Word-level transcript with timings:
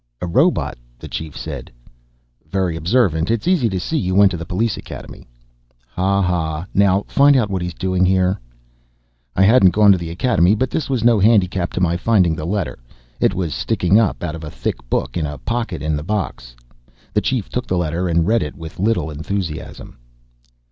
"A 0.19 0.25
robot!" 0.25 0.79
the 0.97 1.07
Chief 1.07 1.37
said. 1.37 1.69
"Very 2.49 2.75
observant; 2.75 3.29
it's 3.29 3.47
easy 3.47 3.69
to 3.69 3.79
see 3.79 3.99
you 3.99 4.15
went 4.15 4.31
to 4.31 4.37
the 4.37 4.47
police 4.47 4.75
academy." 4.75 5.27
"Ha 5.89 6.23
ha! 6.23 6.65
Now 6.73 7.03
find 7.07 7.35
out 7.37 7.51
what 7.51 7.61
he's 7.61 7.75
doing 7.75 8.03
here." 8.03 8.39
I 9.35 9.43
hadn't 9.43 9.75
gone 9.75 9.91
to 9.91 9.99
the 9.99 10.09
academy, 10.09 10.55
but 10.55 10.71
this 10.71 10.89
was 10.89 11.03
no 11.03 11.19
handicap 11.19 11.71
to 11.73 11.81
my 11.81 11.97
finding 11.97 12.35
the 12.35 12.45
letter. 12.45 12.79
It 13.19 13.35
was 13.35 13.53
sticking 13.53 13.99
up 13.99 14.23
out 14.23 14.33
of 14.33 14.43
a 14.43 14.49
thick 14.49 14.89
book 14.89 15.17
in 15.17 15.27
a 15.27 15.37
pocket 15.37 15.83
in 15.83 15.95
the 15.95 16.01
box. 16.03 16.55
The 17.13 17.21
Chief 17.21 17.47
took 17.47 17.67
the 17.67 17.77
letter 17.77 18.07
and 18.07 18.25
read 18.25 18.41
it 18.41 18.55
with 18.55 18.79
little 18.79 19.11
enthusiasm. 19.11 19.99